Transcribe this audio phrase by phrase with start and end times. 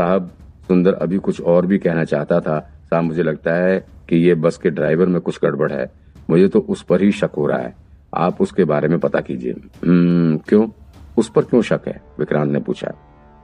[0.00, 0.30] साहब
[0.68, 4.56] सुंदर अभी कुछ और भी कहना चाहता था। साहब मुझे लगता है कि ये बस
[4.56, 5.92] के ड्राइवर में कुछ गड़बड़ है।
[6.30, 7.74] मुझे तो उस पर ही शक हो रहा है।
[8.14, 10.68] आप उसके बारे में पता कीजिए। "हम्म, क्यों?
[11.18, 12.02] उस पर क्यों शक है?
[12.18, 12.88] विक्रांत ने पूछा।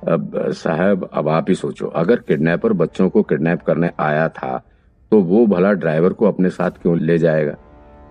[0.09, 4.63] अब साहब अब आप ही सोचो। अगर किडनैपर बच्चों को किडनैप करने आया था
[5.11, 7.55] तो वो भला ड्राइवर को अपने साथ क्यों ले जाएगा?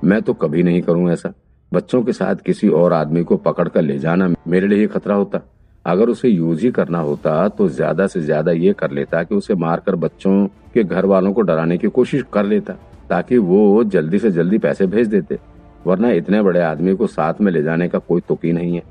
[0.03, 1.33] मैं तो कभी नहीं करूँ ऐसा।
[1.73, 5.54] बच्चों के साथ किसी और आदमी को पकड़ कर ले जाना मेरे लिए खतरा होता।
[5.85, 9.55] अगर उसे यूज़ ही करना होता तो ज़्यादा से ज़्यादा ये कर लेता कि उसे
[9.55, 12.73] मारकर बच्चों के घर वालों को डराने की कोशिश कर लेता,
[13.09, 15.37] ताकि वो जल्दी से जल्दी पैसे भेज देते,
[15.85, 18.83] वरना इतने बड़े आदमी को साथ में ले जाने का कोई तुक नहीं है।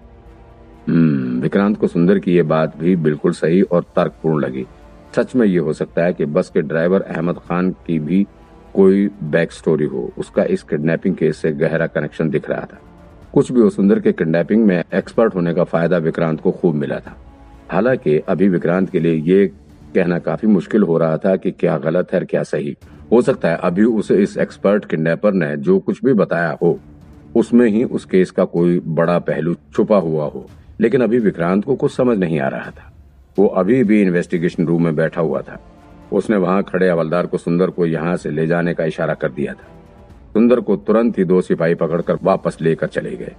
[0.89, 4.67] हम्म विक्रांत को सुंदर की ये बात भी बिल्कुल सही और तर्कपूर्ण लगी।
[5.17, 8.27] सच में ये हो सकता है कि बस के ड्राइवर अहमद खान की भी
[8.75, 12.81] कोई बैक स्टोरी हो, उसका इस किडनैपिंग केस से गहरा कनेक्शन दिख रहा था।
[13.35, 17.17] कुछ भी सुंदर के किडनैपिंग में एक्सपर्ट होने का फ़ायदा विक्रांत को खूब मिला था।
[17.71, 19.47] हालाँकि अभी विक्रांत के लिए ये
[19.95, 22.77] कहना काफ़ी मुश्किल हो रहा था कि क्या गलत है और क्या सही।
[23.13, 26.81] हो सकता है अभी उसे इस एक्सपर्ट किडनैपर ने जो कुछ भी बताया हो,
[27.37, 31.75] उसमें ही उस केस का कोई बड़ा पहलू छुपा हुआ हो। लेकिन अभी विक्रांत को
[31.75, 32.93] कुछ समझ नहीं आ रहा था।
[33.39, 35.61] वो अभी भी इन्वेस्टिगेशन रूम में बैठा हुआ था।
[36.13, 39.53] उसने वहाँ खड़े हवलदार को सुंदर को यहाँ से ले जाने का इशारा कर दिया
[39.53, 39.84] था।
[40.35, 43.33] सुंदर को तुरंत ही दो सिपाही पकड़कर वापस लेकर चले गए।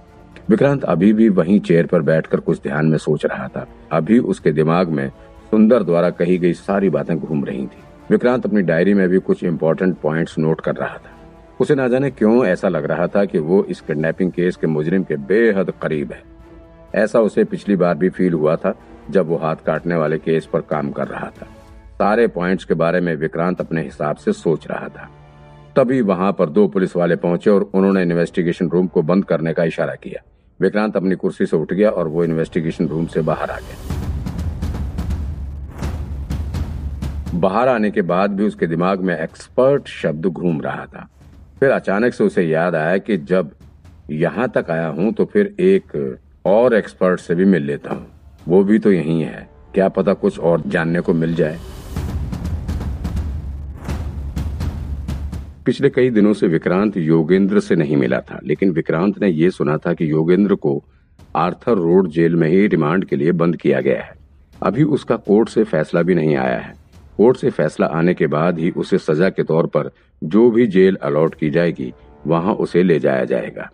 [0.50, 4.52] विक्रांत अभी भी वहीं चेयर पर बैठकर कुछ ध्यान में सोच रहा था। अभी उसके
[4.52, 5.08] दिमाग में
[5.50, 9.44] सुंदर द्वारा कही गई सारी बातें घूम रही थी। विक्रांत अपनी डायरी में भी कुछ
[9.44, 11.10] इम्पोर्टेंट पॉइंट्स नोट कर रहा था।
[11.60, 15.02] उसे ना जाने क्यों ऐसा लग रहा था कि वो इस किडनैपिंग केस के मुजरिम
[15.02, 16.22] के बेहद करीब है।
[16.94, 18.74] ऐसा उसे पिछली बार भी फील हुआ था,
[19.10, 21.46] जब वो हाथ काटने वाले केस पर काम कर रहा था।
[21.98, 25.10] सारे पॉइंट्स के बारे में विक्रांत अपने हिसाब से सोच रहा था।
[25.76, 29.64] तभी वहाँ पर दो पुलिस वाले पहुँचे और उन्होंने इन्वेस्टिगेशन रूम को बंद करने का
[29.64, 30.22] इशारा किया।
[30.60, 33.94] विक्रांत अपनी कुर्सी से उठ गया और वो इन्वेस्टिगेशन रूम से बाहर आ गया।
[37.40, 41.08] बाहर आने के बाद भी उसके दिमाग में एक्सपर्ट शब्द घूम रहा था।
[41.60, 43.50] फिर अचानक से उसे याद आया कि जब
[44.10, 48.06] यहाँ तक आया हूँ तो फिर एक और एक्सपर्ट से भी मिल लेता हूँ।
[48.48, 51.58] वो भी तो यही है। क्या पता कुछ और जानने को मिल जाए।
[55.66, 59.76] पिछले कई दिनों से विक्रांत योगेंद्र से नहीं मिला था, लेकिन विक्रांत ने यह सुना
[59.76, 60.82] था कि योगेंद्र को
[61.36, 64.14] आर्थर रोड जेल में ही रिमांड के लिए बंद किया गया है।
[64.62, 66.74] अभी उसका कोर्ट से फैसला भी नहीं आया है।
[67.16, 69.90] कोर्ट से फैसला आने के बाद ही उसे सजा के तौर पर
[70.22, 71.92] जो भी जेल अलॉट की जाएगी,
[72.26, 73.70] वहाँ उसे ले जाया जाएगा।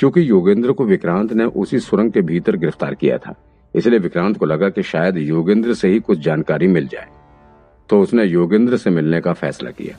[0.00, 3.34] क्योंकि योगेंद्र को विक्रांत ने उसी सुरंग के भीतर गिरफ़्तार किया था,
[3.74, 7.06] इसलिए विक्रांत को लगा कि शायद योगेंद्र से ही कुछ जानकारी मिल जाए।
[7.90, 9.96] तो उसने योगेंद्र से मिलने का फैसला किया।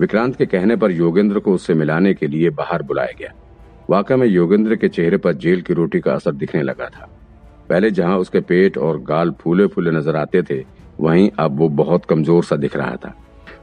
[0.00, 3.32] विक्रांत के कहने पर योगेंद्र को उससे मिलाने के लिए बाहर बुलाया गया।
[3.90, 7.08] वाकई में योगेंद्र के चेहरे पर जेल की रोटी का असर दिखने लगा था।
[7.70, 10.64] पहले जहाँ उसके पेट और गाल फूले फूले नज़र आते थे,
[11.00, 13.14] वहीं अब वो बहुत कमज़ोर सा दिख रहा था।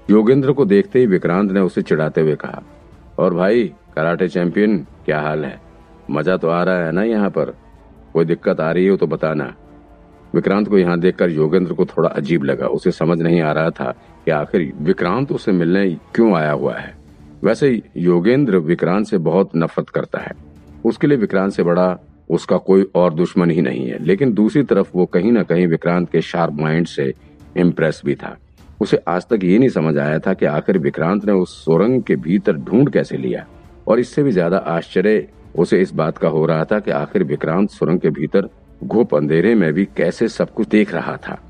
[0.10, 2.62] योगेंद्र को देखते ही विक्रांत ने उसे चिढ़ाते हुए कहा,
[3.20, 3.64] और भाई,
[3.96, 5.60] कराटे चैंपियन, क्या हाल है?
[6.12, 7.54] मज़ा तो आ रहा है ना यहाँ पर?
[8.14, 9.54] कोई दिक्कत आ रही हो तो बताना।
[10.34, 13.94] विक्रांत को यहाँ देखकर योगेंद्र को थोड़ा अजीब लगा। उसे समझ नहीं आ रहा था
[14.28, 16.94] कि आखिर विक्रांत उसे मिलने क्यों आया हुआ है?
[17.44, 20.32] वैसे योगेंद्र विक्रांत से बहुत नफरत करता है।
[20.86, 21.98] उसके लिए विक्रांत से बड़ा
[22.30, 26.10] उसका कोई और दुश्मन ही नहीं है। लेकिन दूसरी तरफ़ वो कहीं ना कहीं विक्रांत
[26.12, 27.14] के शार्प माइंड से
[27.58, 28.36] इम्प्रेस भी था।
[28.82, 32.16] उसे आज तक ये नहीं समझ आया था कि आखिर विक्रांत ने उस सुरंग के
[32.18, 33.48] भीतर ढूंढ कैसे लिया।
[33.88, 37.70] और इससे भी ज़्यादा आश्चर्य उसे इस बात का हो रहा था कि आखिर विक्रांत
[37.70, 38.50] सुरंग के भीतर
[38.84, 41.42] घुप अंधेरे में भी कैसे सब कुछ देख रहा था।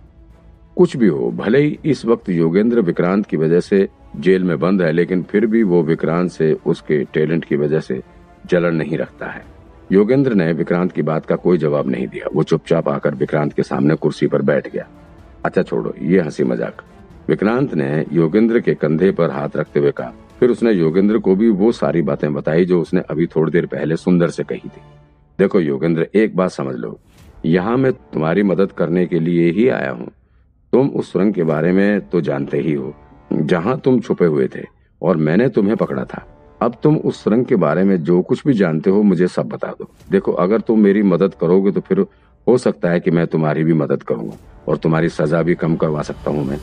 [0.78, 3.88] कुछ भी हो, भले ही इस वक्त योगेंद्र विक्रांत की वजह से
[4.20, 8.02] जेल में बंद है, लेकिन फिर भी वो विक्रांत से उसके टैलेंट की वजह से
[8.46, 9.44] जलन नहीं रखता है।
[9.92, 13.64] योगेंद्र ने विक्रांत की बात का कोई जवाब नहीं दिया। वो चुपचाप आकर विक्रांत के
[13.64, 14.88] सामने कुर्सी पर बैठ गया।
[15.46, 16.82] अच्छा छोड़ो, ये हँसी मज़ाक।
[17.30, 21.50] विक्रांत ने योगेंद्र के कंधे पर हाथ रखते हुए कहा। फिर उसने योगेंद्र को भी
[21.50, 24.82] वो सारी बातें बताई जो उसने अभी थोड़ी देर पहले सुंदर से कही थी।
[25.40, 27.00] देखो योगेंद्र, एक बात समझ लो।
[27.46, 30.08] यहाँ मैं तुम्हारी मदद करने के लिए ही आया हूँ।
[30.74, 32.94] तुम उस सुरंग के बारे में तो जानते ही हो
[33.34, 34.64] जहाँ तुम छुपे हुए थे
[35.02, 36.26] और मैंने तुम्हें पकड़ा था।
[36.62, 39.68] अब तुम उस सुरंग के बारे में जो कुछ भी जानते हो मुझे सब बता
[39.80, 42.00] दो। देखो अगर तुम मेरी मदद करोगे तो फिर
[42.48, 44.38] हो सकता है कि मैं तुम्हारी भी मदद करूँगा
[44.68, 46.60] और तुम्हारी सजा भी कम करवा सकता हूँ मैं।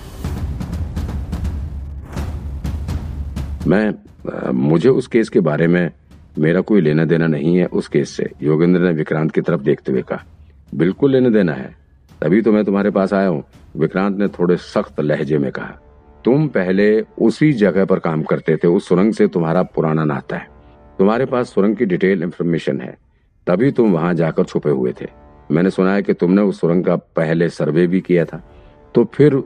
[3.66, 5.90] मैं आ, मुझे उस केस के बारे में
[6.38, 9.92] मेरा कोई लेना देना नहीं है उस केस से योगेंद्र ने विक्रांत की तरफ़ देखते
[9.92, 10.24] हुए कहा।
[10.74, 11.83] बिल्कुल लेना देना है।
[12.24, 13.42] तभी तो मैं तुम्हारे पास आया हूँ।
[13.76, 15.72] विक्रांत ने थोड़े सख्त लहजे में कहा,
[16.24, 20.48] तुम पहले उसी जगह पर काम करते थे, उस सुरंग से तुम्हारा पुराना नाता है।
[20.98, 22.96] तुम्हारे पास सुरंग की डिटेल इन्फॉर्मेशन है,
[23.46, 25.08] तभी तुम वहाँ जाकर छुपे हुए थे।
[25.50, 28.42] मैंने सुना है कि तुमने उस सुरंग का पहले सर्वे भी किया था।
[28.94, 29.40] तो फिर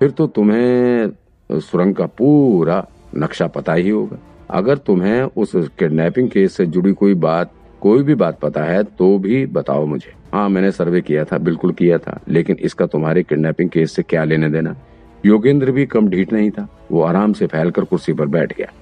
[0.00, 1.12] फिर तो तुम्हें
[1.50, 2.84] सुरंग का पूरा
[3.16, 4.18] नक्शा पता ही होगा।
[4.50, 9.16] अगर तुम्हें उस किडनैपिंग केस से जुड़ी कोई बात कोई भी बात पता है तो
[9.18, 13.70] भी बताओ मुझे। हाँ मैंने सर्वे किया था बिल्कुल किया था लेकिन इसका तुम्हारे किडनैपिंग
[13.70, 14.76] केस से क्या लेने देना?
[15.24, 18.72] योगेंद्र भी कम ढीठ नहीं था वो आराम से फैलकर कुर्सी पर बैठ गया।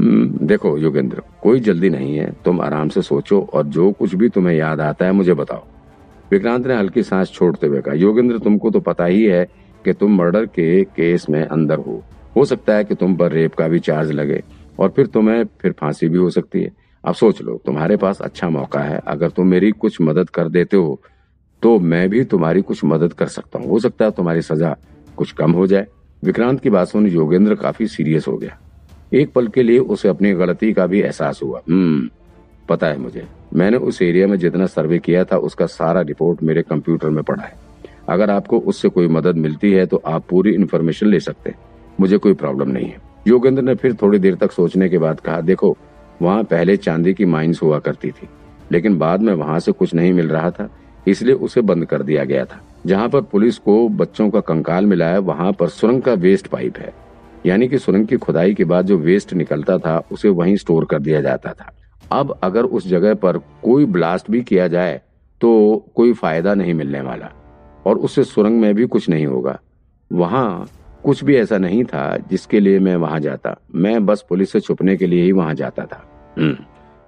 [0.00, 4.28] हम्म, देखो योगेंद्र कोई जल्दी नहीं है तुम आराम से सोचो और जो कुछ भी
[4.28, 5.64] तुम्हें याद आता है मुझे बताओ।
[6.30, 9.44] विक्रांत ने हल्की सांस छोड़ते हुए कहा योगेंद्र तुमको तो पता ही है
[9.84, 12.02] कि तुम मर्डर के केस में अंदर हो।
[12.36, 14.42] हो सकता है कि तुम पर रेप का भी चार्ज लगे
[14.78, 16.72] और फिर तुम्हें फिर फांसी भी हो सकती है।
[17.04, 20.76] अब सोच लो, तुम्हारे पास अच्छा मौका है। अगर तुम मेरी कुछ मदद कर देते
[20.76, 21.00] हो
[21.62, 24.74] तो मैं भी तुम्हारी कुछ मदद कर सकता हूँ। हो सकता है तुम्हारी सजा
[25.16, 25.86] कुछ कम हो जाए।
[26.22, 28.58] विक्रांत की बात सुन योगेंद्र काफ़ी सीरियस हो गया।
[29.12, 32.08] एक पल के लिए उसे अपनी गलती का भी एहसास हुआ। हम्म
[32.68, 36.62] पता है मुझे। मैंने उस एरिया में जितना सर्वे किया था, उसका सारा रिपोर्ट मेरे
[36.62, 37.56] कंप्यूटर में पड़ा है।
[38.08, 41.58] अगर आपको उससे कोई मदद मिलती है तो आप पूरी इन्फॉर्मेशन ले सकते हैं।
[42.00, 45.40] मुझे कोई प्रॉब्लम नहीं है। योगेंद्र ने फिर थोड़ी देर तक सोचने के बाद कहा,
[45.42, 45.76] देखो
[46.22, 48.28] वहाँ पहले चांदी की माइंस हुआ करती थी,
[48.72, 50.68] लेकिन बाद में वहाँ से कुछ नहीं मिल रहा था,
[51.08, 55.06] इसलिए उसे बंद कर दिया गया था। जहाँ पर पुलिस को बच्चों का कंकाल मिला
[55.06, 56.92] है, वहाँ पर सुरंग का वेस्ट पाइप है।
[57.46, 60.98] यानी कि सुरंग की खुदाई के बाद जो वेस्ट निकलता था, उसे वहीं स्टोर कर
[60.98, 61.72] दिया जाता था।
[62.12, 65.00] अब अगर उस जगह पर कोई ब्लास्ट भी किया जाए
[65.40, 67.30] तो कोई फ़ायदा नहीं मिलने वाला,
[67.86, 69.58] और उससे सुरंग में भी कुछ नहीं होगा।
[70.10, 70.66] वहाँ
[71.04, 74.96] कुछ भी ऐसा नहीं था जिसके लिए मैं वहाँ जाता। मैं बस पुलिस से छुपने
[74.96, 76.02] के लिए ही वहाँ जाता था।
[76.38, 76.56] हम्म,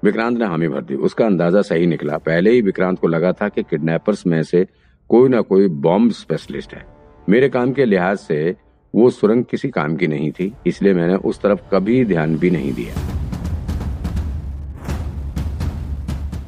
[0.02, 3.48] विक्रांत ने हामी भर दी। उसका अंदाज़ा सही निकला। पहले ही विक्रांत को लगा था
[3.48, 4.66] कि किडनैपर्स में से
[5.10, 6.84] कोई ना कोई बॉम्ब स्पेशलिस्ट है।
[7.28, 8.56] मेरे काम के लिहाज से
[8.94, 12.72] वो सुरंग किसी काम की नहीं थी इसलिए मैंने उस तरफ़ कभी ध्यान भी नहीं
[12.72, 12.94] दिया।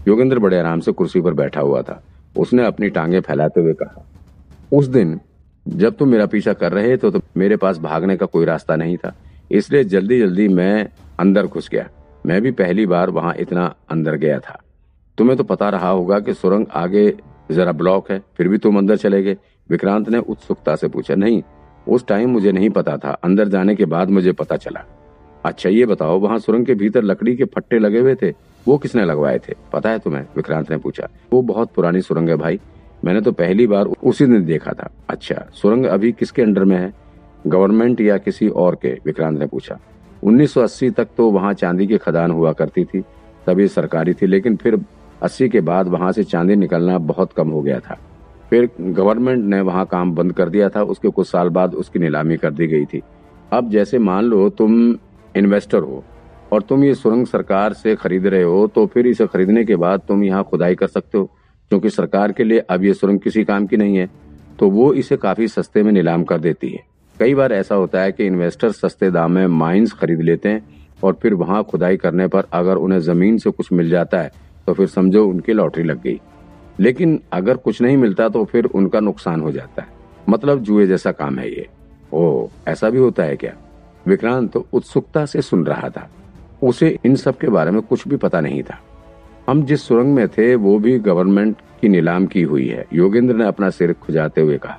[0.09, 2.03] योगेंद्र बड़े आराम से कुर्सी पर बैठा हुआ था।
[2.37, 4.05] उसने अपनी टांगे फैलाते हुए कहा
[4.73, 5.19] उस दिन
[5.69, 8.97] जब तुम मेरा पीछा कर रहे थे तो मेरे पास भागने का कोई रास्ता नहीं
[8.97, 9.15] था।
[9.51, 10.89] इसलिए जल्दी जल्दी मैं
[11.21, 11.89] अंदर घुस गया।
[12.27, 14.61] मैं भी पहली बार वहाँ इतना अंदर गया था।
[15.19, 17.13] तुम्हें तो पता रहा होगा कि सुरंग आगे
[17.51, 19.37] जरा ब्लॉक है, फिर भी तुम अंदर चले गए।
[19.71, 21.43] विक्रांत ने उत्सुकता से पूछा, नहीं,
[21.89, 24.85] उस टाइम मुझे नहीं पता था। अंदर जाने के बाद मुझे पता चला।
[25.45, 28.31] अच्छा ये बताओ, वहाँ सुरंग के भीतर लकड़ी के फट्टे लगे हुए थे?
[28.67, 29.55] वो किसने लगवाए थे?
[29.73, 30.23] पता है तुम्हें?
[30.37, 32.61] विक्रांत ने पूछा। वो बहुत पुरानी सुरंग है भाई।
[33.05, 36.93] मैंने तो पहली बार उसी दिन देखा था। अच्छा सुरंग अभी किसके अंडर में है?
[37.47, 38.93] गवर्नमेंट या किसी और के?
[39.05, 39.79] विक्रांत ने पूछा।
[40.23, 43.01] 1980 तक तो वहाँ चांदी की खदान हुआ करती थी।
[43.47, 44.79] तभी सरकारी थी, लेकिन फिर
[45.23, 47.99] 80 के बाद वहाँ से चांदी निकलना बहुत कम हो गया था।
[48.51, 52.37] फिर गवर्नमेंट ने वहाँ काम बंद कर दिया था। उसके कुछ साल बाद उसकी नीलामी
[52.37, 53.03] कर दी गई थी।
[53.53, 54.75] अब जैसे मान लो तुम
[55.35, 56.03] इन्वेस्टर हो
[56.53, 60.03] और तुम ये सुरंग सरकार से खरीद रहे हो तो फिर इसे खरीदने के बाद
[60.09, 61.31] तुम यहाँ खुदाई कर सकते हो।
[61.71, 64.09] क्योंकि सरकार के लिए अब ये सुरंग किसी काम की नहीं है
[64.59, 66.83] तो वो इसे काफ़ी सस्ते में नीलाम कर देती है।
[67.17, 70.65] कई बार ऐसा होता है कि इन्वेस्टर सस्ते दाम में माइंस खरीद लेते हैं
[71.05, 74.31] और फिर वहाँ खुदाई करने पर अगर उन्हें ज़मीन से कुछ मिल जाता है
[74.67, 76.21] तो फिर समझो उनकी लॉटरी लग गई।
[76.81, 79.89] लेकिन अगर कुछ नहीं मिलता तो फिर उनका नुकसान हो जाता है।
[80.29, 81.67] मतलब जुए जैसा काम है ये।
[82.13, 83.53] ओ ऐसा भी होता है क्या?
[84.07, 86.09] विक्रांत तो उत्सुकता से सुन रहा था।
[86.63, 88.81] उसे इन सब के बारे में कुछ भी पता नहीं था।
[89.49, 93.45] हम जिस सुरंग में थे, वो भी गवर्नमेंट की नीलाम की हुई है। योगेंद्र ने
[93.45, 94.79] अपना सिर खुजाते हुए कहा।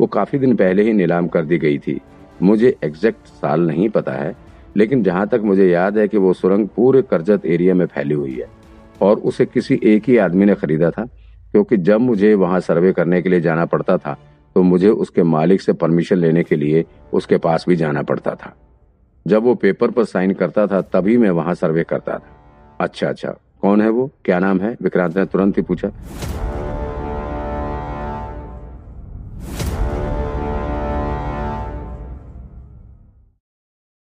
[0.00, 2.00] वो काफ़ी दिन पहले ही नीलाम कर दी गई थी।
[2.42, 4.34] मुझे एग्जैक्ट साल नहीं पता है,
[4.76, 8.32] लेकिन जहाँ तक मुझे याद है कि वो सुरंग पूरे करजत एरिया में फैली हुई
[8.32, 8.48] है।
[9.02, 11.04] और उसे किसी एक ही आदमी ने खरीदा था,
[11.52, 14.18] क्योंकि जब मुझे वहाँ सर्वे करने के लिए जाना पड़ता था
[14.56, 18.56] तो मुझे उसके मालिक से परमिशन लेने के लिए उसके पास भी जाना पड़ता था।
[19.26, 23.34] जब वो पेपर पर साइन करता था, तभी मैं वहाँ सर्वे करता था। अच्छा अच्छा।
[23.62, 24.10] कौन है वो?
[24.24, 24.76] क्या नाम है?
[24.82, 25.90] विक्रांत ने तुरंत ही पूछा।